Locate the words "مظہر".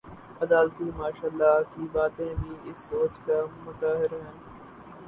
3.65-4.11